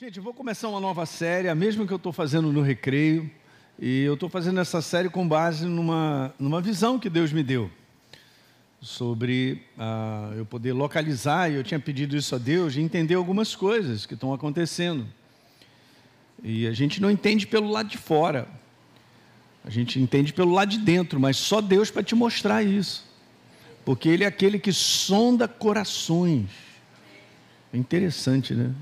[0.00, 3.30] Gente, eu vou começar uma nova série, a mesma que eu estou fazendo no Recreio.
[3.78, 7.70] E eu estou fazendo essa série com base numa, numa visão que Deus me deu
[8.80, 13.54] sobre uh, eu poder localizar, e eu tinha pedido isso a Deus, e entender algumas
[13.54, 15.06] coisas que estão acontecendo.
[16.42, 18.48] E a gente não entende pelo lado de fora,
[19.62, 23.06] a gente entende pelo lado de dentro, mas só Deus para te mostrar isso,
[23.84, 26.48] porque Ele é aquele que sonda corações.
[27.70, 28.74] É interessante, né?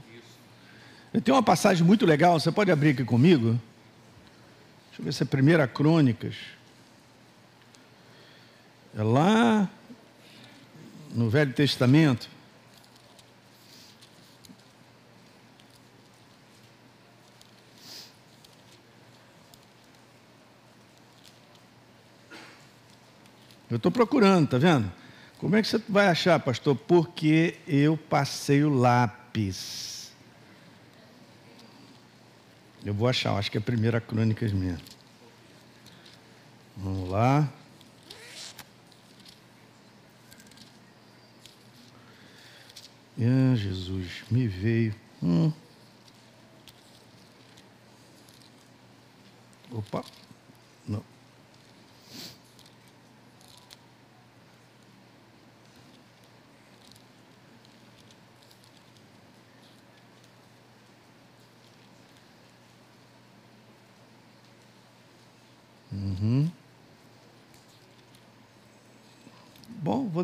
[1.13, 3.59] Tenho uma passagem muito legal, você pode abrir aqui comigo?
[4.89, 6.37] Deixa eu ver se é Primeira Crônicas.
[8.97, 9.69] É lá
[11.15, 12.29] no Velho Testamento.
[23.71, 24.91] Eu estou procurando, tá vendo?
[25.39, 26.75] Como é que você vai achar, pastor?
[26.75, 29.98] Porque eu passei o lápis.
[32.85, 34.83] Eu vou achar, acho que é a primeira crônicas mesmo.
[36.77, 37.53] Vamos lá.
[43.21, 44.95] Ah, Jesus, me veio.
[45.21, 45.53] Hum.
[49.73, 50.05] Opa,
[50.87, 51.03] não.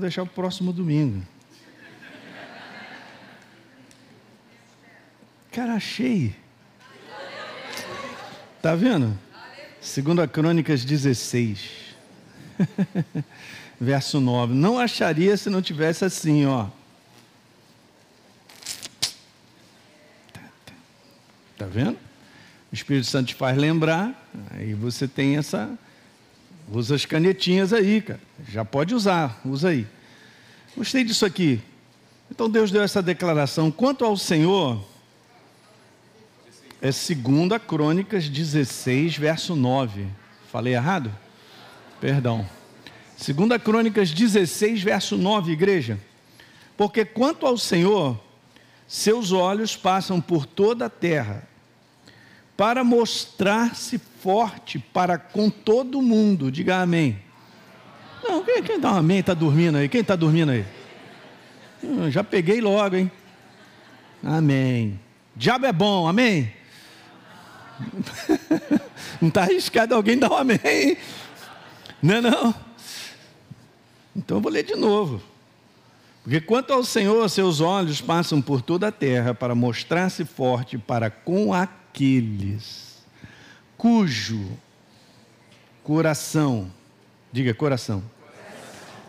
[0.04, 1.22] Deixar o próximo domingo.
[5.50, 6.34] Cara, achei.
[8.60, 9.16] Tá vendo?
[9.80, 11.94] Segunda Crônicas 16.
[13.80, 14.54] Verso 9.
[14.54, 16.68] Não acharia se não tivesse assim, ó.
[21.56, 21.98] Tá vendo?
[22.70, 25.78] O Espírito Santo te faz lembrar, aí você tem essa.
[26.74, 28.20] Usa as canetinhas aí, cara.
[28.48, 29.86] Já pode usar, usa aí.
[30.76, 31.60] Gostei disso aqui.
[32.30, 33.70] Então Deus deu essa declaração.
[33.70, 34.84] Quanto ao Senhor,
[36.82, 40.06] é 2 Crônicas 16, verso 9.
[40.50, 41.14] Falei errado?
[42.00, 42.46] Perdão.
[43.16, 45.98] 2 Crônicas 16, verso 9, igreja.
[46.76, 48.20] Porque quanto ao Senhor,
[48.86, 51.46] seus olhos passam por toda a terra
[52.56, 56.50] para mostrar-se forte para com todo mundo.
[56.50, 57.18] Diga amém.
[58.22, 59.88] Não, quem, quem dá um amém está dormindo aí?
[59.88, 60.64] Quem está dormindo aí?
[61.82, 63.10] Hum, já peguei logo, hein?
[64.22, 64.98] Amém.
[65.36, 66.50] Diabo é bom, amém?
[69.20, 70.96] não está arriscado alguém dar um amém?
[72.00, 72.54] Não, é não.
[74.16, 75.20] Então eu vou ler de novo.
[76.22, 81.10] Porque quanto ao Senhor, seus olhos passam por toda a terra para mostrar-se forte para
[81.10, 83.04] com a aqueles
[83.78, 84.44] cujo
[85.84, 86.72] coração,
[87.32, 88.02] diga coração,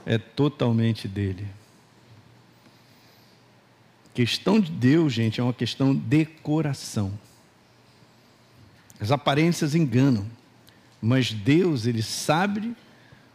[0.05, 1.47] é totalmente dele.
[4.13, 7.11] Questão de Deus, gente, é uma questão de coração.
[8.99, 10.25] As aparências enganam,
[11.01, 12.75] mas Deus, ele sabe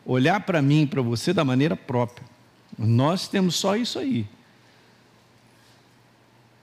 [0.06, 2.26] olhar para mim e para você da maneira própria.
[2.78, 4.26] Nós temos só isso aí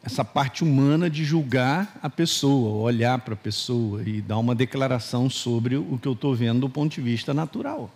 [0.07, 5.29] essa parte humana de julgar a pessoa, olhar para a pessoa e dar uma declaração
[5.29, 7.93] sobre o que eu estou vendo do ponto de vista natural.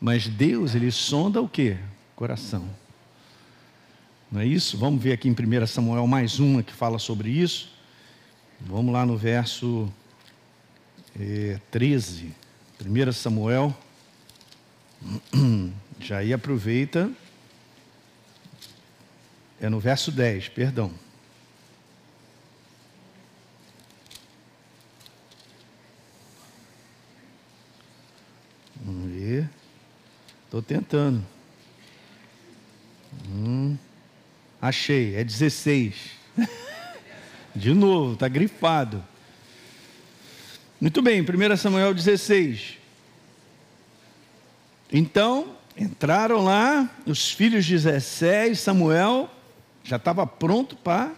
[0.00, 1.76] Mas Deus, ele sonda o que?
[2.16, 2.64] Coração.
[4.30, 4.78] Não é isso?
[4.78, 7.68] Vamos ver aqui em 1 Samuel mais uma que fala sobre isso.
[8.58, 9.92] Vamos lá no verso
[11.20, 12.32] é, 13.
[12.82, 13.76] 1 Samuel.
[16.00, 17.12] Já aí aproveita
[19.62, 20.92] é no verso 10, perdão.
[28.84, 29.48] Vamos ver.
[30.44, 31.24] Estou tentando.
[33.28, 33.78] Hum,
[34.60, 36.10] achei, é 16.
[37.54, 39.04] De novo, está grifado.
[40.80, 42.78] Muito bem, 1 Samuel 16.
[44.92, 49.30] Então, entraram lá os filhos de Zessé e Samuel
[49.84, 51.12] já estava pronto para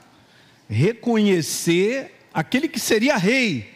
[0.69, 3.73] reconhecer aquele que seria rei.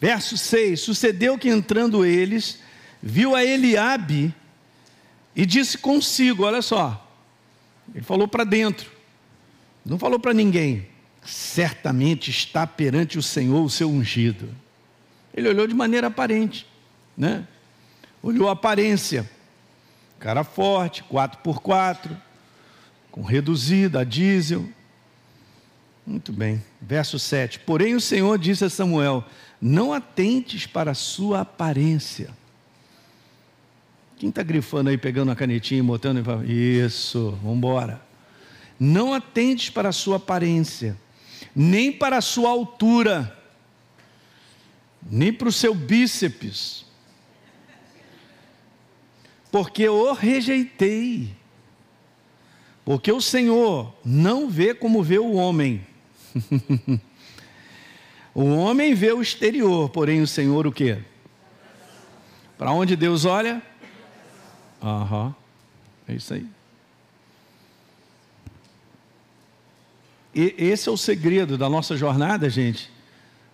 [0.00, 2.60] Verso 6: Sucedeu que entrando eles,
[3.02, 4.34] viu a Eliabe
[5.34, 7.08] e disse consigo: Olha só,
[7.94, 8.90] ele falou para dentro,
[9.84, 10.86] não falou para ninguém.
[11.24, 14.48] Certamente está perante o Senhor o seu ungido.
[15.34, 16.66] Ele olhou de maneira aparente,
[17.16, 17.46] né?
[18.22, 19.28] Olhou a aparência,
[20.20, 22.25] cara forte, 4 por 4
[23.16, 24.68] com reduzida, a diesel.
[26.06, 26.62] Muito bem.
[26.78, 27.60] Verso 7.
[27.60, 29.24] Porém o Senhor disse a Samuel:
[29.58, 32.28] Não atentes para a sua aparência.
[34.18, 36.22] Quem está grifando aí, pegando a canetinha e botando?
[36.44, 38.02] Isso, vamos embora.
[38.78, 40.94] Não atentes para a sua aparência,
[41.54, 43.34] nem para a sua altura,
[45.10, 46.84] nem para o seu bíceps,
[49.50, 51.34] porque o rejeitei.
[52.86, 55.84] Porque o Senhor não vê como vê o homem.
[58.32, 60.98] o homem vê o exterior, porém o Senhor o quê?
[62.56, 63.60] Para onde Deus olha?
[64.80, 65.34] Aham,
[66.06, 66.46] é isso aí.
[70.32, 72.88] E esse é o segredo da nossa jornada, gente,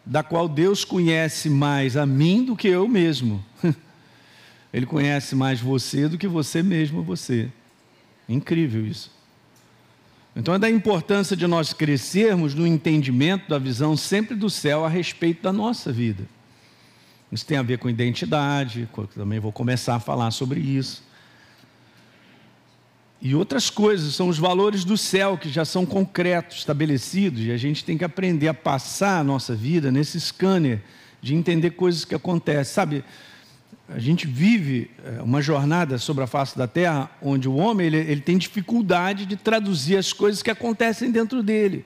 [0.04, 3.42] da qual Deus conhece mais a mim do que eu mesmo.
[4.74, 7.48] Ele conhece mais você do que você mesmo você.
[8.28, 9.21] Incrível isso.
[10.34, 14.88] Então é da importância de nós crescermos no entendimento da visão sempre do céu a
[14.88, 16.26] respeito da nossa vida.
[17.30, 21.02] Isso tem a ver com identidade, também vou começar a falar sobre isso.
[23.20, 27.56] E outras coisas, são os valores do céu que já são concretos, estabelecidos, e a
[27.56, 30.82] gente tem que aprender a passar a nossa vida nesse scanner
[31.22, 32.74] de entender coisas que acontecem.
[32.74, 33.04] Sabe,
[33.94, 37.98] a gente vive é, uma jornada sobre a face da Terra onde o homem ele,
[37.98, 41.84] ele tem dificuldade de traduzir as coisas que acontecem dentro dele.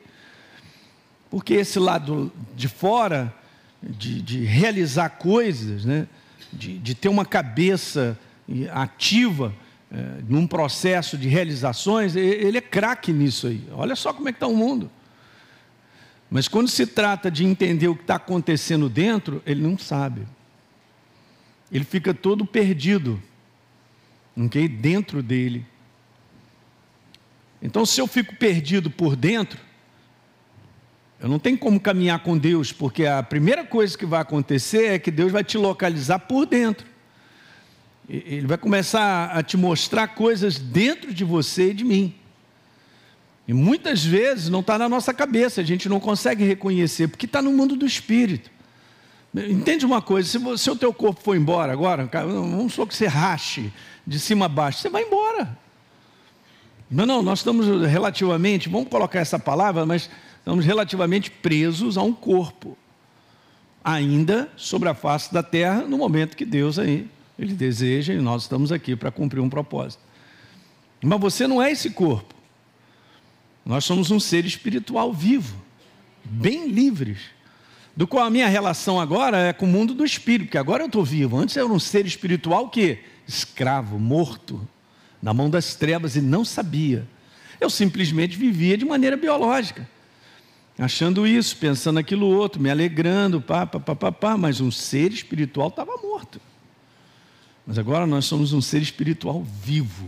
[1.29, 3.35] Porque esse lado de fora,
[3.83, 6.07] de, de realizar coisas, né?
[6.53, 8.17] de, de ter uma cabeça
[8.73, 9.53] ativa
[9.91, 13.65] é, num processo de realizações, ele é craque nisso aí.
[13.73, 14.89] Olha só como é que está o mundo.
[16.31, 20.27] Mas quando se trata de entender o que está acontecendo dentro, ele não sabe
[21.71, 23.23] ele fica todo perdido,
[24.37, 24.69] ok?
[24.69, 25.67] Dentro dele.
[27.61, 29.59] Então, se eu fico perdido por dentro,
[31.19, 34.99] eu não tenho como caminhar com Deus, porque a primeira coisa que vai acontecer é
[34.99, 36.87] que Deus vai te localizar por dentro.
[38.09, 42.15] Ele vai começar a te mostrar coisas dentro de você e de mim.
[43.49, 47.41] E muitas vezes não está na nossa cabeça, a gente não consegue reconhecer, porque está
[47.41, 48.51] no mundo do espírito.
[49.37, 52.95] Entende uma coisa, se, você, se o teu corpo for embora agora, vamos supor que
[52.95, 53.71] você rache
[54.07, 55.59] de cima a baixo, você vai embora.
[56.91, 62.15] Não, não, nós estamos relativamente, vamos colocar essa palavra, mas estamos relativamente presos a um
[62.15, 62.79] corpo,
[63.85, 67.07] ainda sobre a face da terra, no momento que Deus aí,
[67.39, 70.03] Ele deseja e nós estamos aqui para cumprir um propósito.
[71.03, 72.35] Mas você não é esse corpo.
[73.67, 75.57] Nós somos um ser espiritual vivo,
[76.25, 77.36] bem livres
[77.97, 80.87] do qual a minha relação agora é com o mundo do espírito, porque agora eu
[80.87, 81.39] estou vivo.
[81.39, 84.69] Antes eu era um ser espiritual que escravo, morto,
[85.23, 87.09] na mão das trevas e não sabia.
[87.59, 89.89] Eu simplesmente vivia de maneira biológica,
[90.79, 95.11] achando isso, pensando aquilo outro, me alegrando, pá, pá, pá, pá, pá mas um ser
[95.11, 96.39] espiritual estava morto.
[97.67, 100.07] Mas agora nós somos um ser espiritual vivo.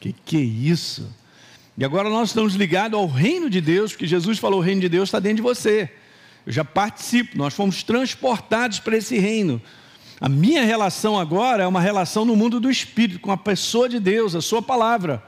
[0.00, 1.08] Que que é isso?
[1.78, 4.88] E agora nós estamos ligados ao reino de Deus, porque Jesus falou: o reino de
[4.88, 5.88] Deus está dentro de você
[6.46, 9.62] eu já participo, nós fomos transportados para esse reino.
[10.20, 13.98] A minha relação agora é uma relação no mundo do espírito, com a pessoa de
[13.98, 15.22] Deus, a sua palavra.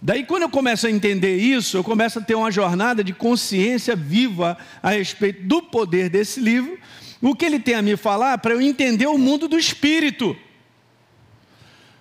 [0.00, 3.94] Daí, quando eu começo a entender isso, eu começo a ter uma jornada de consciência
[3.94, 6.78] viva a respeito do poder desse livro,
[7.20, 10.36] o que ele tem a me falar para eu entender o mundo do espírito,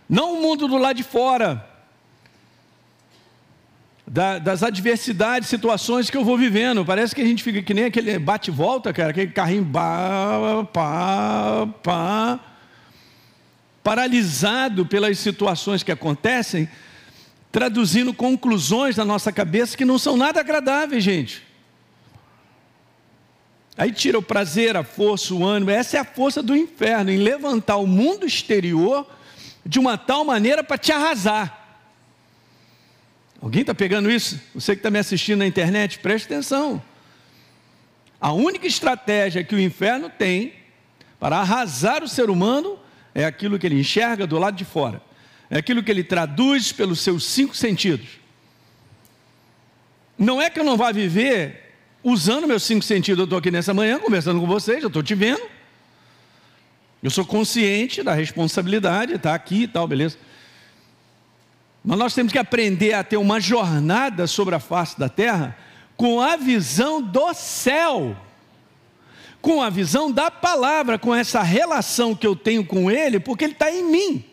[0.10, 1.71] não o mundo do lado de fora
[4.12, 6.84] da, das adversidades, situações que eu vou vivendo.
[6.84, 12.40] Parece que a gente fica que nem aquele bate-volta, cara, aquele carrinho pá, pá, pá,
[13.82, 16.68] paralisado pelas situações que acontecem,
[17.54, 21.42] traduzindo conclusões na nossa cabeça que não são nada agradáveis, gente.
[23.78, 25.72] Aí tira o prazer, a força, o ânimo.
[25.72, 29.08] Essa é a força do inferno, em levantar o mundo exterior
[29.66, 31.61] de uma tal maneira para te arrasar.
[33.42, 34.40] Alguém está pegando isso?
[34.54, 36.82] Você que está me assistindo na internet, preste atenção.
[38.20, 40.54] A única estratégia que o inferno tem
[41.20, 42.78] para arrasar o ser humano
[43.16, 45.02] é aquilo que ele enxerga do lado de fora,
[45.50, 48.08] é aquilo que ele traduz pelos seus cinco sentidos.
[50.18, 53.20] Não é que eu não vá viver usando meus cinco sentidos.
[53.20, 55.42] Eu estou aqui nessa manhã conversando com vocês, eu estou te vendo.
[57.02, 60.18] Eu sou consciente da responsabilidade, está aqui e tal, beleza.
[61.84, 65.58] Mas nós temos que aprender a ter uma jornada sobre a face da terra
[65.98, 68.16] com a visão do céu,
[69.42, 73.54] com a visão da palavra, com essa relação que eu tenho com Ele, porque Ele
[73.54, 74.26] está em mim.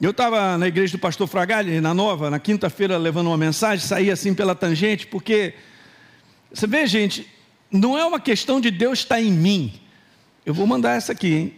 [0.00, 4.10] Eu estava na igreja do pastor Fragalli, na Nova, na quinta-feira, levando uma mensagem, saí
[4.10, 5.54] assim pela tangente, porque,
[6.52, 7.26] você vê, gente,
[7.70, 9.80] não é uma questão de Deus estar em mim.
[10.46, 11.56] Eu vou mandar essa aqui, hein?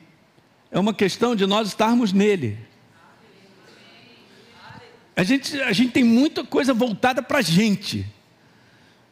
[0.70, 2.69] É uma questão de nós estarmos nele.
[5.20, 8.06] A gente, a gente tem muita coisa voltada para a gente.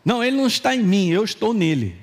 [0.03, 1.97] Não, ele não está em mim, eu estou nele.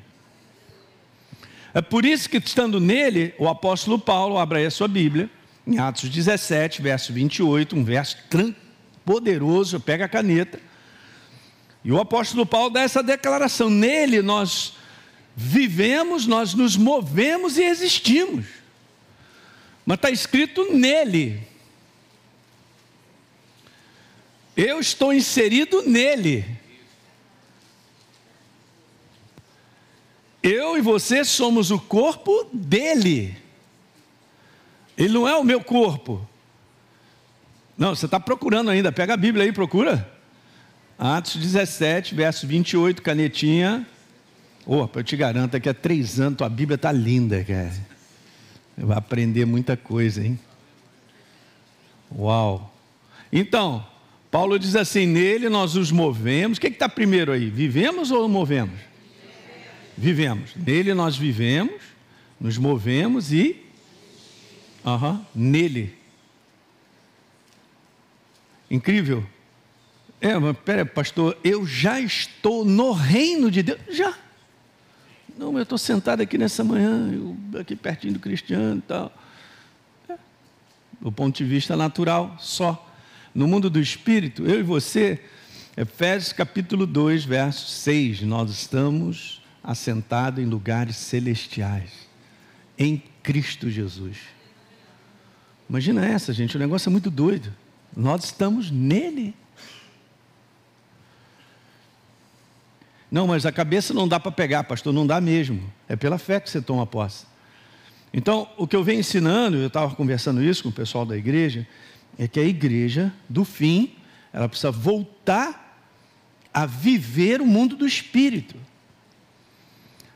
[1.74, 5.28] É por isso que, estando nele, o apóstolo Paulo, abra aí a sua Bíblia,
[5.66, 8.16] em Atos 17, verso 28, um verso
[9.04, 10.60] poderoso, pega a caneta.
[11.84, 14.74] E o apóstolo Paulo dá essa declaração: nele nós
[15.36, 18.46] vivemos, nós nos movemos e existimos.
[19.84, 21.55] Mas está escrito nele.
[24.56, 26.46] Eu estou inserido nele.
[30.42, 33.36] Eu e você somos o corpo dele.
[34.98, 36.26] Ele não é o meu corpo.
[37.78, 38.92] Não, você está procurando ainda.
[38.92, 40.10] Pega a Bíblia aí, procura.
[40.98, 43.86] Atos 17, verso 28, canetinha.
[44.66, 47.74] Opa, eu te garanto, que há três anos tua Bíblia está linda, cara.
[48.78, 50.40] Vai aprender muita coisa, hein?
[52.16, 52.74] Uau!
[53.32, 53.86] Então,
[54.36, 56.58] Paulo diz assim: nele nós nos movemos.
[56.58, 57.50] O que está primeiro aí?
[57.50, 58.78] Vivemos ou movemos?
[59.98, 60.54] Vivemos.
[60.58, 61.82] Nele nós vivemos,
[62.38, 63.64] nos movemos e.
[64.84, 65.98] Uhum, nele.
[68.70, 69.26] Incrível.
[70.20, 73.80] É, mas pera, pastor, eu já estou no reino de Deus.
[73.88, 74.14] Já.
[75.38, 79.14] Não, eu estou sentado aqui nessa manhã, eu, aqui pertinho do Cristiano e tal.
[80.10, 80.18] É.
[81.00, 82.86] Do ponto de vista natural, só.
[83.36, 85.20] No mundo do Espírito, eu e você,
[85.76, 91.92] Efésios capítulo 2, verso 6, nós estamos assentados em lugares celestiais,
[92.80, 94.20] em Cristo Jesus.
[95.70, 97.54] Imagina essa, gente, o negócio é muito doido.
[97.94, 99.36] Nós estamos nele.
[103.12, 105.62] Não, mas a cabeça não dá para pegar, pastor, não dá mesmo.
[105.90, 107.26] É pela fé que você toma posse.
[108.14, 111.68] Então, o que eu venho ensinando, eu estava conversando isso com o pessoal da igreja,
[112.18, 113.96] é que a igreja, do fim,
[114.32, 115.80] ela precisa voltar
[116.54, 118.56] a viver o mundo do espírito.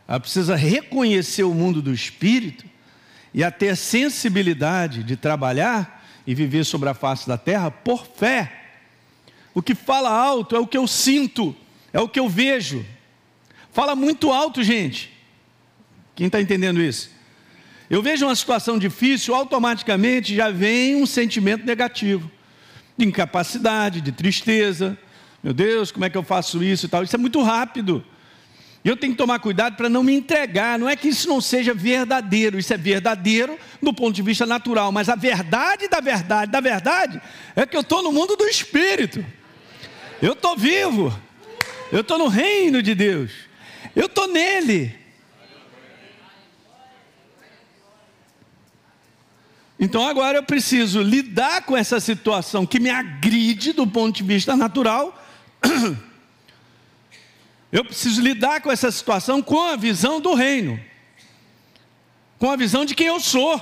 [0.07, 2.65] Ela precisa reconhecer o mundo do espírito
[3.33, 8.05] e a ter a sensibilidade de trabalhar e viver sobre a face da terra por
[8.05, 8.67] fé.
[9.53, 11.55] O que fala alto é o que eu sinto
[11.91, 12.85] é o que eu vejo.
[13.71, 15.11] Fala muito alto, gente.
[16.15, 17.11] Quem está entendendo isso?
[17.89, 22.29] Eu vejo uma situação difícil, automaticamente já vem um sentimento negativo,
[22.95, 24.95] de incapacidade, de tristeza.
[25.43, 27.03] Meu Deus, como é que eu faço isso e tal?
[27.03, 28.05] Isso é muito rápido.
[28.85, 30.77] Eu tenho que tomar cuidado para não me entregar.
[30.77, 34.91] Não é que isso não seja verdadeiro, isso é verdadeiro do ponto de vista natural,
[34.91, 37.21] mas a verdade da verdade da verdade
[37.55, 39.25] é que eu estou no mundo do espírito.
[40.21, 41.17] Eu estou vivo.
[41.91, 43.31] Eu estou no reino de Deus.
[43.95, 44.98] Eu estou nele.
[49.79, 54.55] Então agora eu preciso lidar com essa situação que me agride do ponto de vista
[54.55, 55.17] natural.
[57.71, 60.79] Eu preciso lidar com essa situação com a visão do reino,
[62.39, 63.61] com a visão de quem eu sou,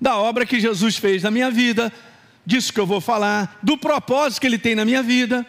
[0.00, 1.92] da obra que Jesus fez na minha vida,
[2.46, 5.46] disso que eu vou falar, do propósito que Ele tem na minha vida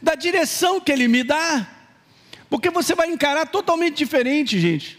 [0.00, 1.66] da direção que Ele me dá.
[2.48, 4.98] Porque você vai encarar totalmente diferente, gente.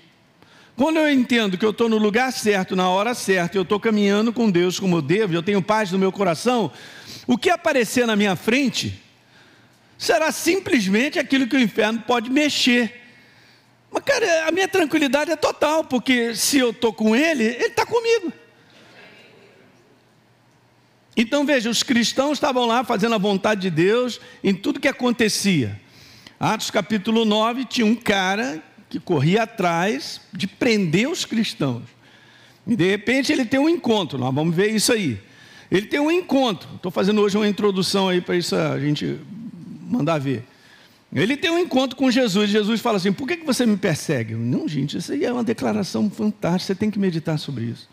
[0.75, 4.33] Quando eu entendo que eu estou no lugar certo, na hora certa, eu estou caminhando
[4.33, 6.69] com Deus como eu devo, eu tenho paz no meu coração,
[7.25, 9.01] o que aparecer na minha frente
[9.97, 13.03] será simplesmente aquilo que o inferno pode mexer.
[13.89, 17.85] Mas, cara, a minha tranquilidade é total, porque se eu estou com Ele, Ele está
[17.85, 18.33] comigo.
[21.15, 25.79] Então veja, os cristãos estavam lá fazendo a vontade de Deus em tudo que acontecia.
[26.37, 28.61] Atos capítulo 9 tinha um cara
[28.95, 31.83] que corria atrás de prender os cristãos.
[32.65, 35.19] E de repente ele tem um encontro, nós vamos ver isso aí.
[35.69, 36.69] Ele tem um encontro.
[36.75, 39.19] Estou fazendo hoje uma introdução aí para isso a gente
[39.81, 40.45] mandar ver.
[41.13, 42.49] Ele tem um encontro com Jesus.
[42.49, 44.33] Jesus fala assim: Por que, que você me persegue?
[44.33, 46.73] Não, gente, isso aí é uma declaração fantástica.
[46.73, 47.89] Você tem que meditar sobre isso.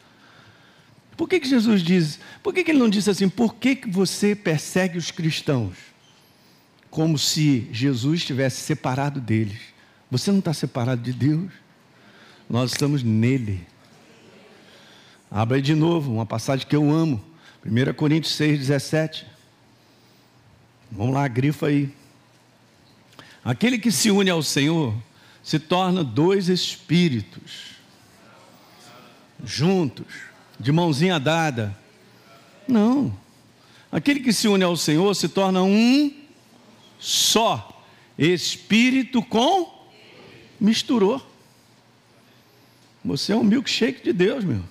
[1.17, 2.21] Por que, que Jesus diz?
[2.43, 3.29] Por que, que ele não disse assim?
[3.29, 5.77] Por que, que você persegue os cristãos?
[6.91, 9.73] Como se Jesus estivesse separado deles.
[10.13, 11.51] Você não está separado de Deus.
[12.47, 13.67] Nós estamos nele.
[15.31, 17.25] Abra aí de novo, uma passagem que eu amo.
[17.65, 19.27] 1 Coríntios 6, 17.
[20.91, 21.91] Vamos lá, grifa aí.
[23.43, 24.95] Aquele que se une ao Senhor
[25.43, 27.77] se torna dois espíritos
[29.43, 30.05] juntos
[30.61, 31.75] de mãozinha dada.
[32.69, 33.17] Não.
[33.91, 36.13] Aquele que se une ao Senhor se torna um
[36.99, 37.83] só.
[38.19, 39.81] Espírito com
[40.63, 41.21] misturou.
[43.05, 44.63] Você é um milkshake de Deus, meu.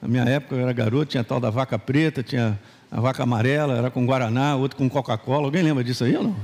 [0.00, 2.60] Na minha época eu era garoto, tinha tal da vaca preta, tinha
[2.90, 5.46] a vaca amarela, era com Guaraná, outro com Coca-Cola.
[5.46, 6.36] Alguém lembra disso aí ou não?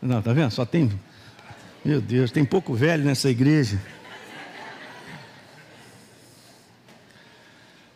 [0.00, 0.50] Não, tá vendo?
[0.50, 0.90] Só tem.
[1.84, 3.80] Meu Deus, tem pouco velho nessa igreja.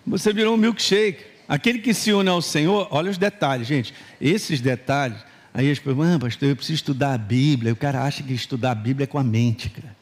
[0.07, 1.25] Você virou um milkshake.
[1.49, 3.95] Aquele que se une ao Senhor, olha os detalhes, gente.
[4.21, 5.19] Esses detalhes,
[5.55, 7.73] aí as pessoas, ah, pastor, eu preciso estudar a Bíblia.
[7.73, 9.97] o cara acha que estudar a Bíblia é com a mente, cara.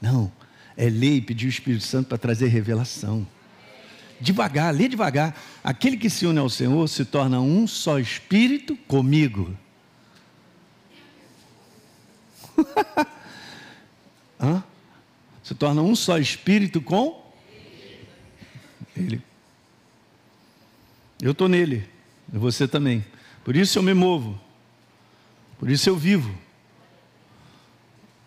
[0.00, 0.30] Não,
[0.76, 3.26] é ler e pedir o Espírito Santo para trazer revelação.
[4.20, 5.34] Devagar, lê devagar.
[5.64, 9.56] Aquele que se une ao Senhor se torna um só espírito comigo.
[14.40, 14.62] Hã?
[15.42, 17.24] Se torna um só espírito com
[18.96, 19.22] Ele.
[21.20, 21.88] Eu estou nele,
[22.28, 23.04] você também.
[23.42, 24.40] Por isso eu me movo,
[25.58, 26.32] por isso eu vivo.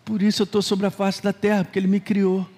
[0.04, 2.48] Por isso eu estou sobre a face da terra, porque Ele me criou.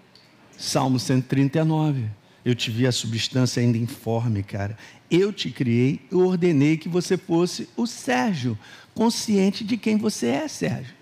[0.57, 2.07] Salmo 139.
[2.45, 4.77] Eu te vi a substância ainda informe, cara.
[5.11, 8.59] Eu te criei, eu ordenei que você fosse o Sérgio,
[8.95, 10.95] consciente de quem você é, Sérgio.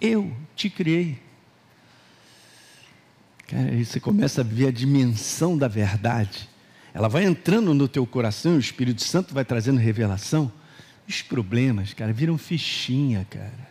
[0.00, 1.18] Eu te criei.
[3.46, 6.48] Cara, aí você começa a ver a dimensão da verdade.
[6.94, 10.50] Ela vai entrando no teu coração, o Espírito Santo vai trazendo revelação.
[11.10, 13.68] Os problemas, cara, viram fichinha, cara.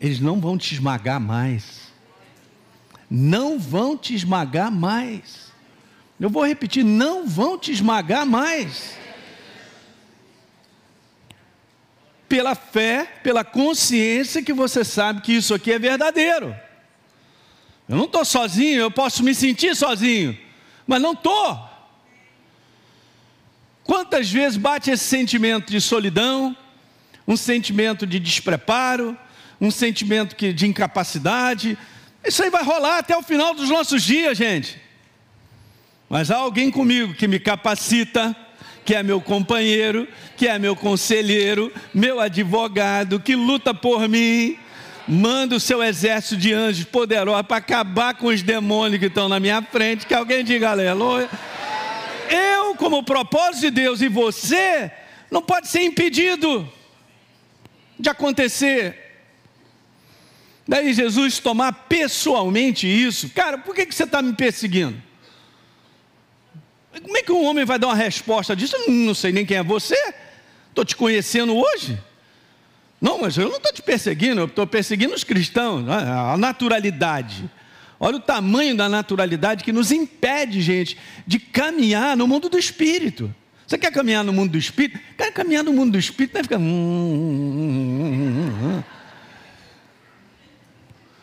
[0.00, 1.92] Eles não vão te esmagar mais.
[3.08, 5.52] Não vão te esmagar mais.
[6.18, 8.98] Eu vou repetir: não vão te esmagar mais.
[12.28, 16.48] Pela fé, pela consciência que você sabe que isso aqui é verdadeiro.
[17.88, 20.36] Eu não estou sozinho, eu posso me sentir sozinho,
[20.84, 21.65] mas não estou.
[23.86, 26.56] Quantas vezes bate esse sentimento de solidão,
[27.26, 29.16] um sentimento de despreparo,
[29.60, 31.78] um sentimento de incapacidade.
[32.24, 34.80] Isso aí vai rolar até o final dos nossos dias, gente.
[36.08, 38.34] Mas há alguém comigo que me capacita,
[38.84, 44.56] que é meu companheiro, que é meu conselheiro, meu advogado, que luta por mim,
[45.08, 49.40] manda o seu exército de anjos poderosos para acabar com os demônios que estão na
[49.40, 50.06] minha frente.
[50.06, 51.28] Que alguém diga aleluia.
[52.28, 54.90] Eu, como propósito de Deus e você,
[55.30, 56.70] não pode ser impedido
[57.98, 59.06] de acontecer.
[60.68, 65.00] Daí Jesus tomar pessoalmente isso, cara, por que, que você está me perseguindo?
[67.02, 68.76] Como é que um homem vai dar uma resposta disso?
[68.76, 69.96] Eu não sei nem quem é você,
[70.68, 71.98] estou te conhecendo hoje.
[73.00, 75.94] Não, mas eu não estou te perseguindo, eu estou perseguindo os cristãos, né?
[75.94, 77.48] a naturalidade.
[77.98, 83.34] Olha o tamanho da naturalidade que nos impede, gente, de caminhar no mundo do espírito.
[83.66, 85.00] Você quer caminhar no mundo do espírito?
[85.16, 86.58] Quer caminhar no mundo do espírito, não é ficar.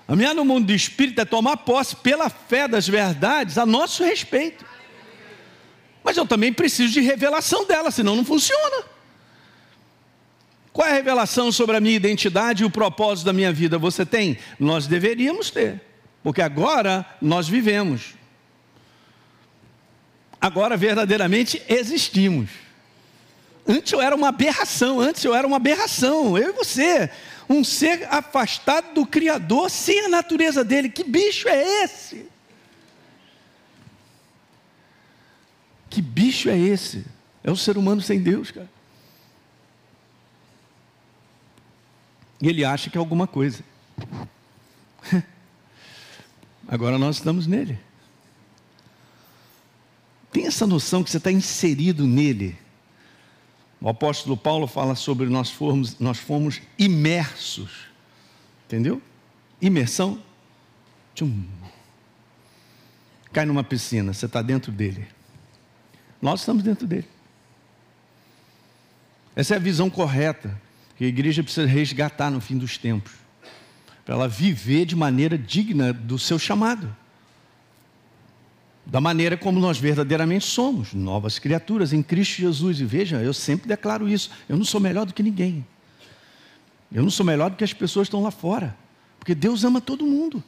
[0.07, 4.65] Caminhar no mundo do espírito é tomar posse pela fé das verdades a nosso respeito.
[6.03, 8.83] Mas eu também preciso de revelação dela, senão não funciona.
[10.73, 13.77] Qual é a revelação sobre a minha identidade e o propósito da minha vida?
[13.77, 14.38] Você tem?
[14.59, 15.79] Nós deveríamos ter,
[16.23, 18.15] porque agora nós vivemos.
[20.39, 22.49] Agora verdadeiramente existimos.
[23.67, 27.09] Antes eu era uma aberração, antes eu era uma aberração, eu e você
[27.49, 30.89] um ser afastado do Criador, sem a natureza dele.
[30.89, 32.25] Que bicho é esse?
[35.89, 37.05] Que bicho é esse?
[37.43, 38.69] É o ser humano sem Deus, cara.
[42.41, 43.63] E ele acha que é alguma coisa.
[46.67, 47.80] Agora nós estamos nele.
[50.32, 52.58] Tem essa noção que você está inserido nele.
[53.80, 57.88] O apóstolo Paulo fala sobre nós fomos, nós fomos imersos.
[58.65, 59.02] Entendeu?
[59.62, 60.21] Imersão.
[61.13, 61.43] Tchum.
[63.32, 65.08] Cai numa piscina, você está dentro dele.
[66.21, 67.08] Nós estamos dentro dele.
[69.36, 70.60] Essa é a visão correta
[70.95, 73.22] que a igreja precisa resgatar no fim dos tempos.
[74.05, 76.93] Para ela viver de maneira digna do seu chamado
[78.85, 82.79] da maneira como nós verdadeiramente somos, novas criaturas em Cristo Jesus.
[82.79, 85.65] E veja, eu sempre declaro isso: eu não sou melhor do que ninguém.
[86.91, 88.75] Eu não sou melhor do que as pessoas que estão lá fora,
[89.19, 90.43] porque Deus ama todo mundo,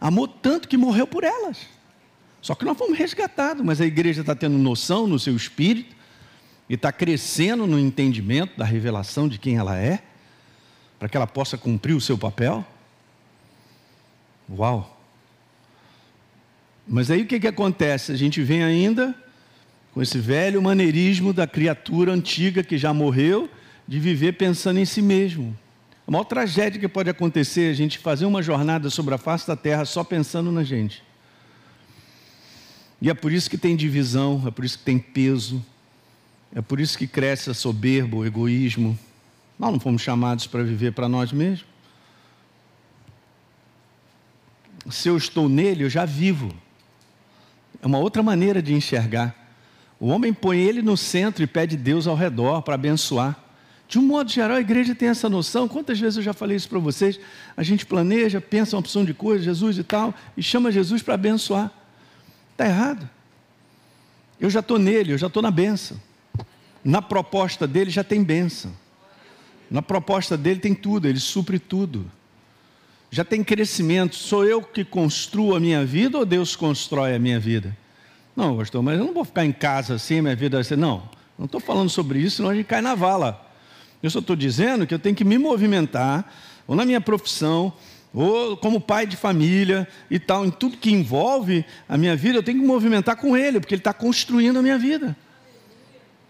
[0.00, 1.58] amou tanto que morreu por elas.
[2.40, 5.94] Só que nós fomos resgatados, mas a igreja está tendo noção no seu espírito
[6.68, 10.02] e está crescendo no entendimento da revelação de quem ela é,
[10.98, 12.64] para que ela possa cumprir o seu papel.
[14.50, 14.96] Uau!
[16.86, 18.12] Mas aí o que, que acontece?
[18.12, 19.14] A gente vem ainda
[19.92, 23.50] com esse velho maneirismo da criatura antiga que já morreu,
[23.86, 25.56] de viver pensando em si mesmo.
[26.06, 29.46] A maior tragédia que pode acontecer é a gente fazer uma jornada sobre a face
[29.46, 31.02] da terra só pensando na gente.
[33.00, 35.64] E é por isso que tem divisão, é por isso que tem peso,
[36.54, 38.98] é por isso que cresce a soberba, o egoísmo.
[39.58, 41.66] Nós não fomos chamados para viver para nós mesmos.
[44.90, 46.54] Se eu estou nele, eu já vivo.
[47.82, 49.34] É uma outra maneira de enxergar.
[50.00, 53.36] O homem põe ele no centro e pede Deus ao redor para abençoar.
[53.88, 55.66] De um modo geral, a igreja tem essa noção.
[55.66, 57.18] Quantas vezes eu já falei isso para vocês?
[57.56, 61.14] A gente planeja, pensa uma opção de coisa, Jesus e tal, e chama Jesus para
[61.14, 61.72] abençoar.
[62.52, 63.08] Está errado.
[64.38, 65.98] Eu já estou nele, eu já estou na benção.
[66.84, 68.72] Na proposta dele já tem benção.
[69.70, 72.10] Na proposta dele tem tudo, ele supre tudo.
[73.10, 74.16] Já tem crescimento.
[74.16, 77.76] Sou eu que construo a minha vida ou Deus constrói a minha vida?
[78.36, 80.76] Não, pastor, mas eu não vou ficar em casa assim, minha vida ser.
[80.76, 83.44] Não, não estou falando sobre isso, senão a gente cai na vala.
[84.02, 86.32] Eu só estou dizendo que eu tenho que me movimentar,
[86.66, 87.72] ou na minha profissão,
[88.14, 92.42] ou como pai de família e tal, em tudo que envolve a minha vida, eu
[92.42, 95.16] tenho que me movimentar com Ele, porque Ele está construindo a minha vida.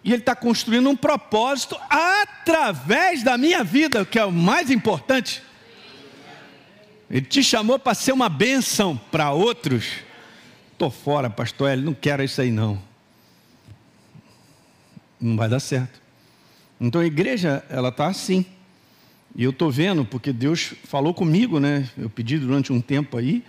[0.02, 5.42] E Ele está construindo um propósito através da minha vida, que é o mais importante.
[7.10, 9.86] Ele te chamou para ser uma bênção para outros.
[10.72, 12.80] Estou fora, pastor Ele, não quero isso aí não.
[15.20, 16.00] Não vai dar certo.
[16.80, 18.44] Então a igreja, ela está assim.
[19.34, 21.88] E eu estou vendo, porque Deus falou comigo, né?
[21.96, 23.44] Eu pedi durante um tempo aí,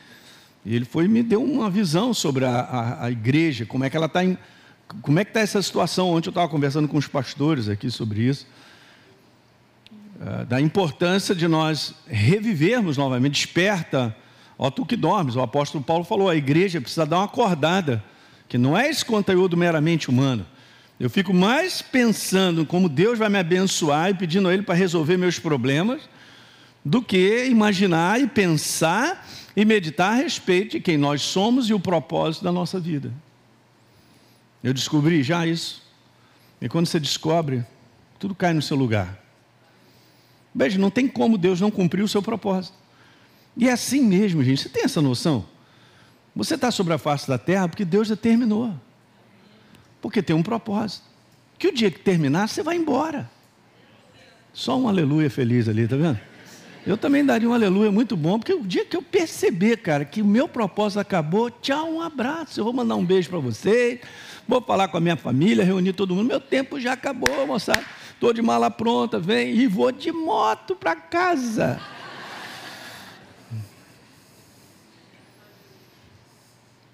[0.66, 3.98] e Ele foi me deu uma visão sobre a, a, a igreja, como é que
[3.98, 4.22] ela está
[5.02, 6.10] como é que está essa situação?
[6.10, 8.48] Ontem eu estava conversando com os pastores aqui sobre isso.
[10.20, 14.14] Uh, da importância de nós revivermos novamente, desperta,
[14.58, 18.04] ó tu que dormes, o apóstolo Paulo falou, a igreja precisa dar uma acordada,
[18.50, 20.46] que não é esse conteúdo meramente humano,
[21.00, 25.16] eu fico mais pensando como Deus vai me abençoar e pedindo a Ele para resolver
[25.16, 26.02] meus problemas,
[26.84, 31.80] do que imaginar e pensar e meditar a respeito de quem nós somos e o
[31.80, 33.14] propósito da nossa vida.
[34.62, 35.82] Eu descobri já isso.
[36.62, 37.64] E quando você descobre,
[38.18, 39.29] tudo cai no seu lugar.
[40.54, 42.78] Veja, não tem como Deus não cumprir o seu propósito.
[43.56, 44.62] E é assim mesmo, gente.
[44.62, 45.46] Você tem essa noção?
[46.36, 48.74] Você está sobre a face da terra porque Deus determinou.
[50.02, 51.04] Porque tem um propósito.
[51.58, 53.30] Que o dia que terminar, você vai embora.
[54.54, 56.20] Só um aleluia feliz ali, tá vendo?
[56.88, 60.22] Eu também daria um aleluia muito bom, porque o dia que eu perceber, cara, que
[60.22, 62.60] o meu propósito acabou, tchau, um abraço.
[62.60, 64.00] Eu vou mandar um beijo para vocês,
[64.48, 66.28] vou falar com a minha família, reunir todo mundo.
[66.28, 67.84] Meu tempo já acabou, moçada.
[68.20, 71.80] Estou de mala pronta, vem, e vou de moto para casa.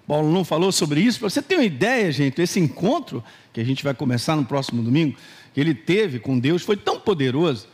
[0.06, 1.18] Paulo não falou sobre isso.
[1.18, 5.18] Você ter uma ideia, gente, esse encontro que a gente vai começar no próximo domingo,
[5.52, 7.66] que ele teve com Deus, foi tão poderoso,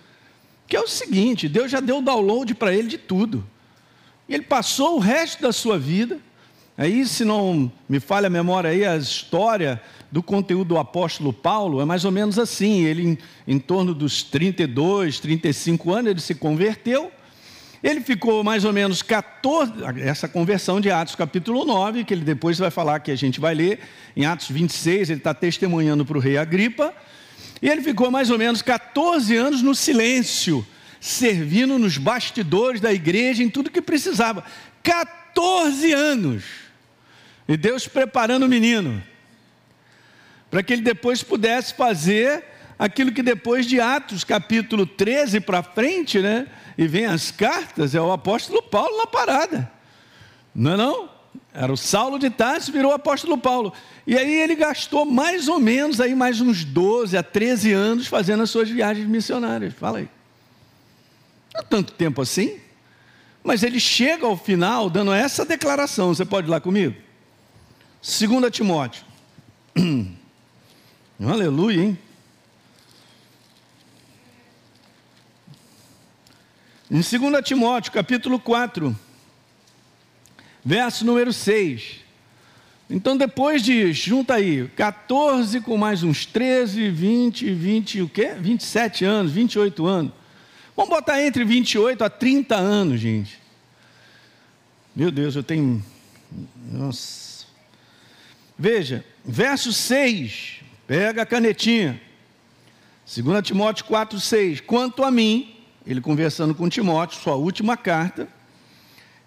[0.66, 3.46] que é o seguinte: Deus já deu o download para ele de tudo.
[4.30, 6.18] E ele passou o resto da sua vida.
[6.78, 9.78] Aí, se não me falha a memória aí, a história
[10.12, 12.84] do conteúdo do apóstolo Paulo é mais ou menos assim.
[12.84, 17.10] Ele, em, em torno dos 32, 35 anos, ele se converteu
[17.82, 19.72] ele ficou mais ou menos 14,
[20.04, 23.54] essa conversão de Atos capítulo 9, que ele depois vai falar que a gente vai
[23.54, 23.80] ler,
[24.16, 26.94] em Atos 26, ele está testemunhando para o rei Agripa,
[27.60, 30.64] e ele ficou mais ou menos 14 anos no silêncio,
[31.00, 34.44] servindo nos bastidores da igreja, em tudo que precisava.
[34.84, 36.44] 14 anos!
[37.48, 39.02] E Deus preparando o menino,
[40.52, 42.44] para que ele depois pudesse fazer
[42.78, 46.46] aquilo que depois de Atos capítulo 13 para frente, né?
[46.76, 49.72] e vem as cartas, é o apóstolo Paulo na parada.
[50.54, 51.08] Não é não?
[51.54, 53.72] Era o Saulo de Tarso, virou o apóstolo Paulo.
[54.06, 58.42] E aí ele gastou mais ou menos aí mais uns 12 a 13 anos fazendo
[58.42, 59.72] as suas viagens missionárias.
[59.72, 60.08] Fala aí.
[61.54, 62.58] Não é tanto tempo assim,
[63.42, 66.14] mas ele chega ao final dando essa declaração.
[66.14, 66.94] Você pode ir lá comigo?
[68.02, 69.02] 2 Timóteo.
[71.24, 71.98] Aleluia, hein?
[76.90, 78.98] Em 2 Timóteo, capítulo 4,
[80.64, 82.00] verso número 6.
[82.90, 88.34] Então, depois de, junta aí, 14 com mais uns 13, 20, 20, o quê?
[88.38, 90.12] 27 anos, 28 anos.
[90.76, 93.38] Vamos botar entre 28 a 30 anos, gente.
[94.94, 95.82] Meu Deus, eu tenho.
[96.70, 97.46] Nossa.
[98.58, 100.61] Veja, verso 6.
[100.92, 101.98] Pega a canetinha.
[103.06, 104.60] 2 Timóteo 4, 6.
[104.60, 108.28] Quanto a mim, ele conversando com Timóteo, sua última carta,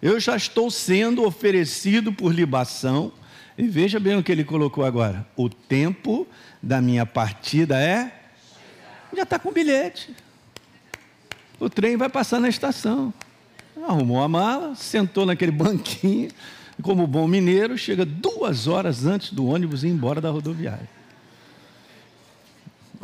[0.00, 3.12] Eu já estou sendo oferecido por libação.
[3.58, 6.24] E veja bem o que ele colocou agora: o tempo
[6.62, 8.14] da minha partida é.
[9.12, 10.14] Já está com bilhete.
[11.58, 13.12] O trem vai passar na estação.
[13.88, 16.30] Arrumou a mala, sentou naquele banquinho,
[16.80, 20.95] como bom mineiro, chega duas horas antes do ônibus ir embora da rodoviária.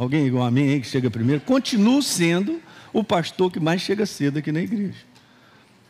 [0.02, 1.40] Alguém igual a mim que chega primeiro?
[1.42, 2.60] Continuo sendo
[2.92, 4.98] o pastor que mais chega cedo aqui na igreja.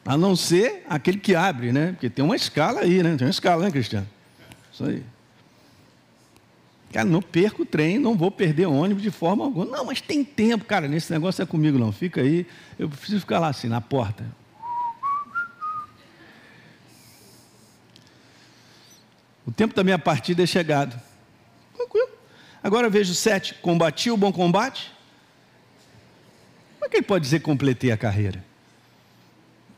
[0.04, 1.92] A não ser aquele que abre, né?
[1.92, 3.16] Porque tem uma escala aí, né?
[3.16, 4.06] Tem uma escala, né, Cristiano?
[4.70, 5.02] Isso aí.
[6.92, 9.64] Cara, não perco o trem, não vou perder ônibus de forma alguma.
[9.64, 11.90] Não, mas tem tempo, cara, nesse negócio é comigo não.
[11.90, 12.46] Fica aí,
[12.78, 14.26] eu preciso ficar lá assim, na porta.
[19.46, 21.00] O tempo da minha partida é chegado.
[22.62, 23.54] Agora vejo sete.
[23.54, 24.92] Combati o bom combate.
[26.74, 28.44] Como é que ele pode dizer completei a carreira?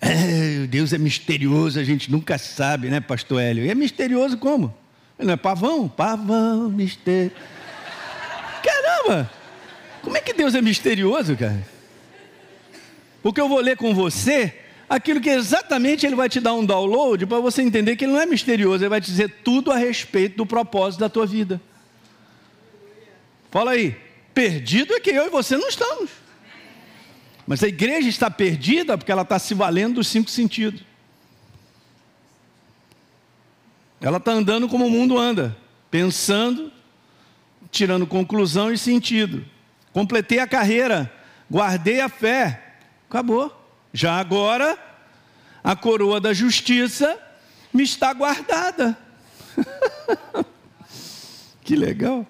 [0.01, 3.65] É, Deus é misterioso, a gente nunca sabe, né, pastor Hélio?
[3.65, 4.75] E é misterioso como?
[5.19, 5.89] Ele não é pavão?
[5.89, 7.33] Pavão, mistério.
[8.63, 9.31] Caramba!
[10.03, 11.67] Como é que Deus é misterioso, cara?
[13.23, 17.25] Porque eu vou ler com você aquilo que exatamente ele vai te dar um download
[17.25, 20.37] para você entender que ele não é misterioso, ele vai te dizer tudo a respeito
[20.37, 21.61] do propósito da tua vida.
[23.55, 23.97] Fala aí,
[24.35, 26.11] perdido é que eu e você não estamos.
[27.47, 30.83] Mas a igreja está perdida porque ela está se valendo dos cinco sentidos.
[34.01, 35.57] Ela está andando como o mundo anda,
[35.89, 36.73] pensando,
[37.71, 39.45] tirando conclusão e sentido.
[39.93, 41.13] Completei a carreira,
[41.49, 42.75] guardei a fé,
[43.09, 43.55] acabou.
[43.93, 44.77] Já agora,
[45.63, 47.17] a coroa da justiça
[47.73, 48.99] me está guardada.
[51.63, 52.27] que legal.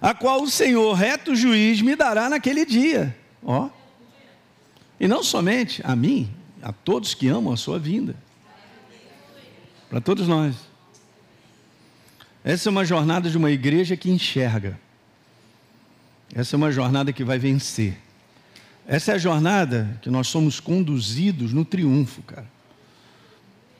[0.00, 3.16] A qual o Senhor, reto juiz, me dará naquele dia.
[3.42, 3.68] Ó.
[4.98, 6.30] E não somente a mim,
[6.62, 8.16] a todos que amam a sua vinda.
[9.88, 10.54] Para todos nós.
[12.42, 14.78] Essa é uma jornada de uma igreja que enxerga.
[16.34, 17.98] Essa é uma jornada que vai vencer.
[18.86, 22.46] Essa é a jornada que nós somos conduzidos no triunfo, cara.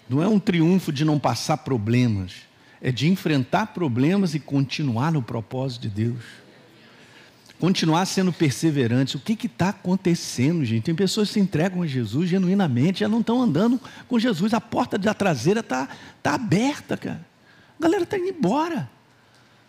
[0.08, 2.49] Não é um triunfo de não passar problemas,
[2.80, 6.40] é de enfrentar problemas e continuar no propósito de Deus
[7.60, 9.14] continuar sendo perseverantes.
[9.14, 10.84] O que está acontecendo, gente?
[10.84, 14.54] Tem pessoas que se entregam a Jesus genuinamente, já não estão andando com Jesus.
[14.54, 15.86] A porta da traseira está
[16.22, 17.24] tá aberta, cara.
[17.78, 18.90] A galera está indo embora.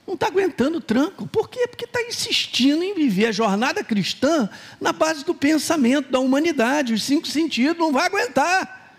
[0.08, 1.28] Não está aguentando o tranco.
[1.28, 1.68] Por quê?
[1.68, 7.04] Porque está insistindo em viver a jornada cristã na base do pensamento, da humanidade, os
[7.04, 7.78] cinco sentidos.
[7.78, 8.96] Não vai aguentar.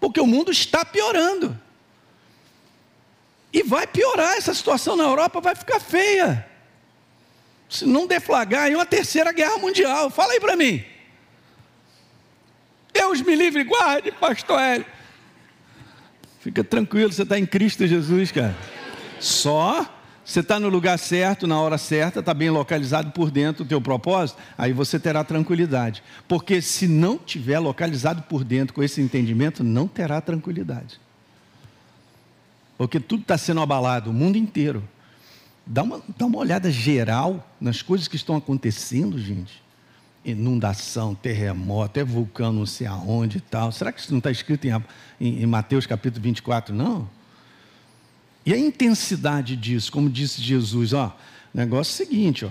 [0.00, 1.58] Porque o mundo está piorando.
[3.56, 4.36] E vai piorar.
[4.36, 6.46] Essa situação na Europa vai ficar feia
[7.70, 10.10] se não deflagrar em uma terceira guerra mundial.
[10.10, 10.84] Fala aí para mim.
[12.92, 14.84] Deus me livre e guarde, pastor Hélio.
[16.40, 18.54] Fica tranquilo, você está em Cristo Jesus, cara.
[19.18, 19.90] Só
[20.22, 23.80] você está no lugar certo, na hora certa, está bem localizado por dentro do teu
[23.80, 26.02] propósito, aí você terá tranquilidade.
[26.28, 31.00] Porque se não tiver localizado por dentro com esse entendimento, não terá tranquilidade.
[32.76, 34.86] Porque tudo está sendo abalado, o mundo inteiro.
[35.66, 39.62] Dá uma, dá uma olhada geral nas coisas que estão acontecendo, gente.
[40.24, 43.72] Inundação, terremoto, é vulcão não sei aonde e tal.
[43.72, 44.72] Será que isso não está escrito em,
[45.20, 47.08] em, em Mateus capítulo 24, não?
[48.44, 51.16] E a intensidade disso, como disse Jesus, ó,
[51.52, 52.50] negócio é o seguinte, ó,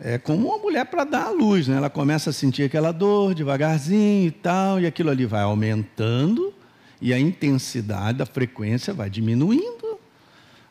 [0.00, 1.76] é como uma mulher para dar a luz, né?
[1.76, 6.54] Ela começa a sentir aquela dor devagarzinho e tal, e aquilo ali vai aumentando,
[7.00, 9.98] e a intensidade, a frequência vai diminuindo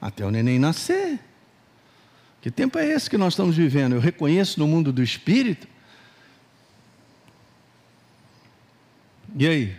[0.01, 1.19] até o neném nascer.
[2.41, 3.93] Que tempo é esse que nós estamos vivendo?
[3.93, 5.67] Eu reconheço no mundo do espírito.
[9.35, 9.75] E aí?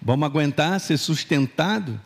[0.00, 2.00] Vamos aguentar ser sustentado?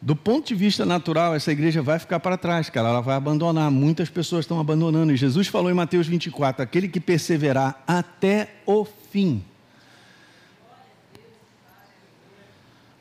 [0.00, 2.88] Do ponto de vista natural, essa igreja vai ficar para trás, cara.
[2.88, 3.70] Ela vai abandonar.
[3.70, 5.12] Muitas pessoas estão abandonando.
[5.12, 9.44] E Jesus falou em Mateus 24: aquele que perseverar até o fim.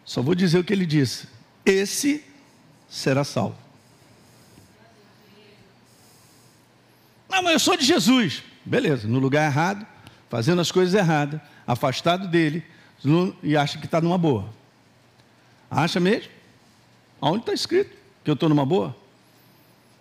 [0.10, 1.28] Só vou dizer o que ele disse:
[1.64, 2.24] esse
[2.90, 3.56] será salvo.
[7.30, 8.42] Não, mas eu sou de Jesus.
[8.66, 9.86] Beleza, no lugar errado,
[10.28, 12.64] fazendo as coisas erradas, afastado dele,
[13.44, 14.50] e acha que está numa boa.
[15.70, 16.32] Acha mesmo?
[17.22, 18.98] Aonde está escrito que eu estou numa boa?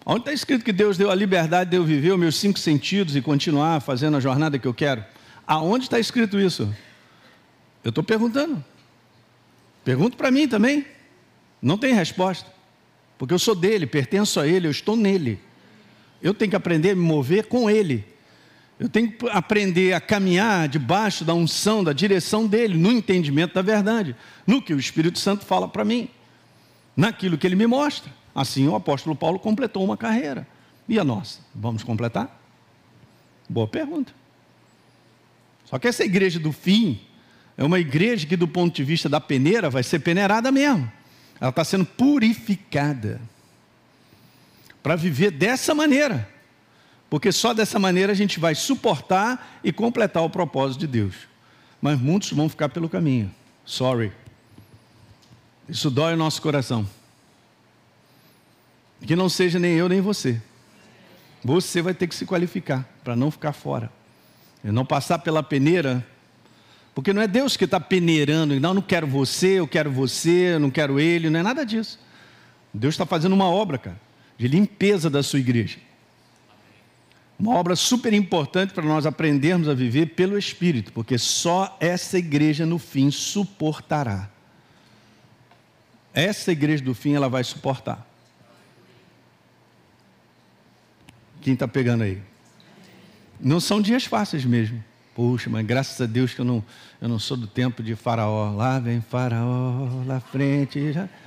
[0.07, 3.15] Onde está escrito que Deus deu a liberdade de eu viver os meus cinco sentidos
[3.15, 5.05] e continuar fazendo a jornada que eu quero?
[5.47, 6.75] Aonde está escrito isso?
[7.85, 8.65] Eu estou perguntando.
[9.89, 10.85] Pergunto para mim também.
[11.63, 12.47] Não tem resposta.
[13.17, 15.41] Porque eu sou dele, pertenço a ele, eu estou nele.
[16.21, 18.05] Eu tenho que aprender a me mover com Ele.
[18.79, 23.63] Eu tenho que aprender a caminhar debaixo da unção, da direção dele, no entendimento da
[23.63, 24.15] verdade,
[24.47, 26.11] no que o Espírito Santo fala para mim,
[26.95, 28.13] naquilo que ele me mostra.
[28.35, 30.47] Assim o apóstolo Paulo completou uma carreira.
[30.87, 31.41] E a nossa?
[31.55, 32.39] Vamos completar?
[33.49, 34.13] Boa pergunta.
[35.65, 37.08] Só que essa igreja do fim
[37.59, 40.91] é uma igreja que, do ponto de vista da peneira, vai ser peneirada mesmo.
[41.41, 43.21] Ela está sendo purificada
[44.81, 46.29] para viver dessa maneira.
[47.11, 51.15] Porque só dessa maneira a gente vai suportar e completar o propósito de Deus.
[51.83, 53.35] Mas muitos vão ficar pelo caminho.
[53.65, 54.13] Sorry.
[55.69, 56.89] Isso dói o nosso coração.
[59.01, 60.41] Que não seja nem eu nem você.
[61.43, 63.91] Você vai ter que se qualificar para não ficar fora.
[64.63, 66.07] E não passar pela peneira.
[66.99, 68.59] Porque não é Deus que está peneirando.
[68.59, 71.31] Não, não quero você, eu quero você, eu não quero ele.
[71.31, 71.97] Não é nada disso.
[72.75, 74.01] Deus está fazendo uma obra, cara,
[74.37, 75.79] de limpeza da sua igreja.
[77.39, 82.67] Uma obra super importante para nós aprendermos a viver pelo Espírito, porque só essa igreja
[82.67, 84.29] no fim suportará.
[86.13, 88.05] Essa igreja do fim ela vai suportar.
[91.43, 92.21] Quem está pegando aí?
[93.41, 94.83] Não são dias fáceis mesmo.
[95.19, 96.63] Puxa, mas graças a Deus que eu não,
[97.01, 98.55] eu não sou do tempo de Faraó.
[98.55, 100.93] Lá vem Faraó, lá frente.
[100.93, 101.09] Já...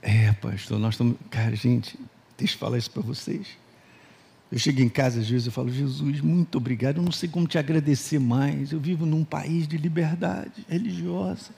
[0.00, 1.18] É, pastor, nós estamos.
[1.28, 2.00] Cara, gente,
[2.38, 3.46] deixa eu falar isso para vocês.
[4.50, 6.96] Eu chego em casa às vezes e falo, Jesus, muito obrigado.
[6.96, 8.72] Eu não sei como te agradecer mais.
[8.72, 11.50] Eu vivo num país de liberdade religiosa.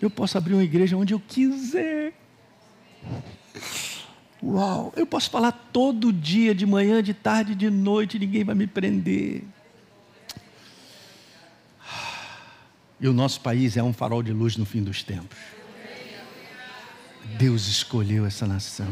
[0.00, 2.12] Eu posso abrir uma igreja onde eu quiser.
[4.42, 4.92] Uau!
[4.96, 9.44] Eu posso falar todo dia, de manhã, de tarde, de noite, ninguém vai me prender.
[12.98, 15.38] E o nosso país é um farol de luz no fim dos tempos.
[17.38, 18.88] Deus escolheu essa nação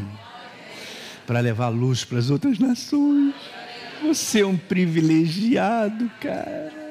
[1.26, 3.34] para levar luz para as outras nações.
[4.02, 6.87] Você é um privilegiado, cara.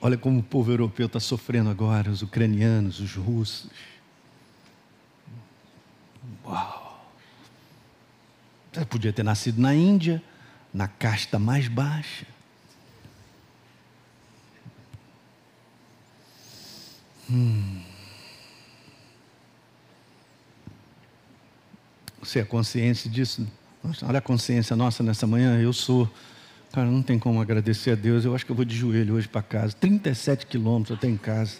[0.00, 3.70] Olha como o povo europeu está sofrendo agora, os ucranianos, os russos.
[6.44, 7.04] Uau!
[8.72, 10.22] Você podia ter nascido na Índia,
[10.72, 12.26] na casta mais baixa.
[17.30, 17.82] Hum.
[22.22, 23.46] Você é consciente disso?
[24.02, 25.58] Olha a consciência nossa nessa manhã.
[25.60, 26.10] Eu sou.
[26.72, 28.24] Cara, não tem como agradecer a Deus.
[28.24, 29.74] Eu acho que eu vou de joelho hoje para casa.
[29.74, 31.56] 37 quilômetros tenho em casa.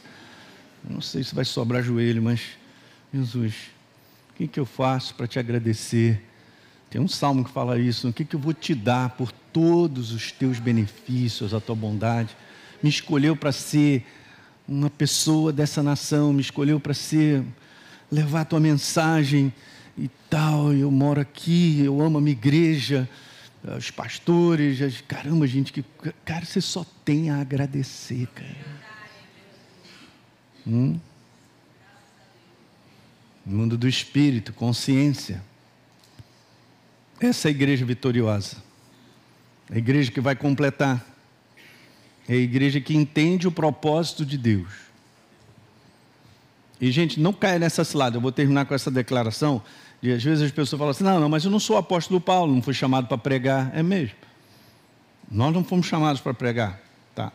[0.89, 2.43] Não sei se vai sobrar joelho, mas,
[3.13, 3.55] Jesus,
[4.31, 6.23] o que, que eu faço para te agradecer?
[6.91, 8.09] Tem um salmo que fala isso.
[8.09, 12.37] O que, que eu vou te dar por todos os teus benefícios, a tua bondade?
[12.83, 14.05] Me escolheu para ser
[14.69, 17.43] uma pessoa dessa nação, me escolheu para ser,
[18.13, 19.53] levar a tua mensagem
[19.97, 23.09] e tal, eu moro aqui, eu amo a minha igreja,
[23.77, 25.85] os pastores, as, caramba, gente, que,
[26.25, 28.79] cara, você só tem a agradecer, cara.
[30.67, 30.99] Hum?
[33.45, 35.43] Mundo do espírito, consciência.
[37.21, 38.57] Essa é a igreja vitoriosa.
[39.71, 41.05] A igreja que vai completar.
[42.29, 44.69] É a igreja que entende o propósito de Deus.
[46.81, 48.17] E, gente, não caia nessa cilada.
[48.17, 49.63] Eu vou terminar com essa declaração.
[50.03, 52.55] E às vezes as pessoas falam assim: não, não, mas eu não sou apóstolo Paulo,
[52.55, 53.71] não fui chamado para pregar.
[53.75, 54.17] É mesmo.
[55.31, 56.81] Nós não fomos chamados para pregar.
[57.15, 57.33] Tá.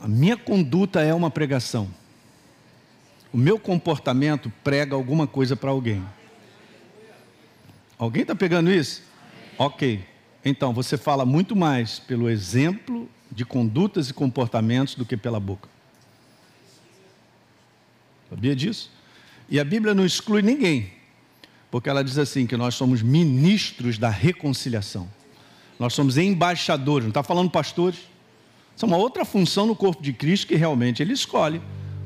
[0.00, 1.88] A minha conduta é uma pregação.
[3.32, 6.04] O meu comportamento prega alguma coisa para alguém.
[7.98, 9.02] Alguém está pegando isso?
[9.58, 10.06] Ok.
[10.44, 15.68] Então, você fala muito mais pelo exemplo de condutas e comportamentos do que pela boca.
[18.30, 18.90] Sabia disso?
[19.48, 20.90] E a Bíblia não exclui ninguém,
[21.70, 25.08] porque ela diz assim: que nós somos ministros da reconciliação.
[25.78, 27.98] Nós somos embaixadores, não está falando pastores.
[28.76, 31.60] Isso é uma outra função no corpo de Cristo que realmente ele escolhe.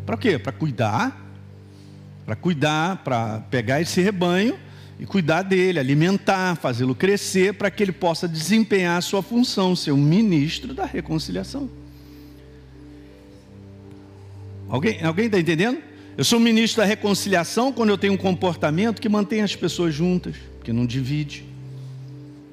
[0.04, 0.38] Para quê?
[0.38, 1.24] Para cuidar,
[2.24, 4.58] para cuidar, para pegar esse rebanho
[4.98, 9.92] e cuidar dele, alimentar, fazê-lo crescer, para que ele possa desempenhar a sua função, ser
[9.92, 11.70] um ministro da reconciliação.
[14.68, 15.78] Alguém está entendendo?
[16.18, 20.34] Eu sou ministro da reconciliação quando eu tenho um comportamento que mantém as pessoas juntas,
[20.64, 21.44] que não divide,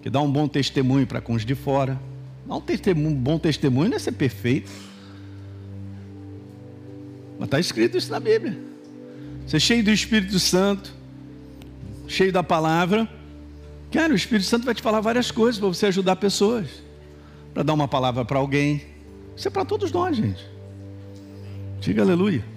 [0.03, 1.99] que dá um bom testemunho para com os de fora.
[2.47, 2.61] Um,
[3.07, 4.69] um bom testemunho não é ser perfeito.
[7.39, 8.55] Mas está escrito isso na Bíblia.
[9.47, 10.93] Ser cheio do Espírito Santo,
[12.07, 13.09] cheio da palavra.
[13.91, 16.67] Cara, o Espírito Santo vai te falar várias coisas para você ajudar pessoas.
[17.51, 18.83] Para dar uma palavra para alguém.
[19.35, 20.45] Isso é para todos nós, gente.
[21.81, 22.53] Diga aleluia.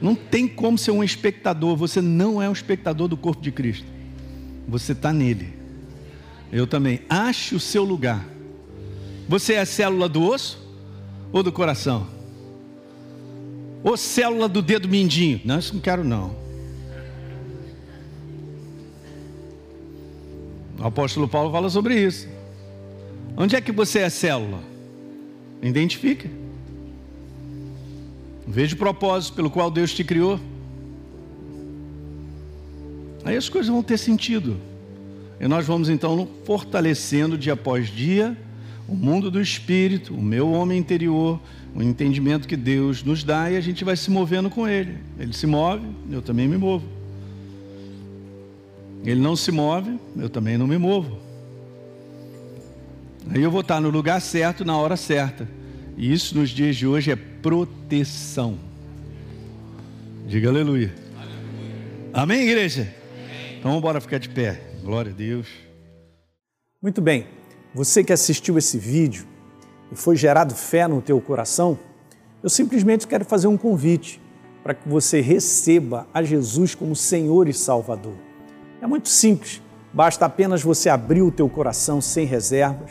[0.00, 1.76] Não tem como ser um espectador.
[1.76, 3.86] Você não é um espectador do corpo de Cristo.
[4.66, 5.52] Você está nele.
[6.52, 7.00] Eu também.
[7.08, 8.24] Ache o seu lugar.
[9.28, 10.58] Você é célula do osso
[11.32, 12.06] ou do coração?
[13.82, 15.40] Ou célula do dedo mindinho?
[15.44, 16.34] Não, isso não quero não.
[20.78, 22.26] O apóstolo Paulo fala sobre isso.
[23.36, 24.60] Onde é que você é célula?
[25.62, 26.30] Identifique.
[28.50, 30.40] Veja o propósito pelo qual Deus te criou.
[33.24, 34.56] Aí as coisas vão ter sentido.
[35.38, 38.36] E nós vamos então fortalecendo dia após dia
[38.88, 41.40] o mundo do espírito, o meu homem interior,
[41.76, 44.98] o entendimento que Deus nos dá e a gente vai se movendo com ele.
[45.16, 46.84] Ele se move, eu também me movo.
[49.04, 51.18] Ele não se move, eu também não me movo.
[53.30, 55.59] Aí eu vou estar no lugar certo, na hora certa.
[55.96, 58.58] E isso nos dias de hoje é proteção.
[60.26, 60.94] Diga aleluia.
[61.16, 62.10] aleluia.
[62.12, 62.82] Amém, igreja?
[62.82, 63.58] Amém.
[63.58, 64.60] Então vamos ficar de pé.
[64.82, 65.46] Glória a Deus.
[66.82, 67.26] Muito bem.
[67.74, 69.26] Você que assistiu esse vídeo
[69.92, 71.78] e foi gerado fé no teu coração,
[72.42, 74.20] eu simplesmente quero fazer um convite
[74.62, 78.14] para que você receba a Jesus como Senhor e Salvador.
[78.80, 79.60] É muito simples,
[79.92, 82.90] basta apenas você abrir o teu coração sem reservas,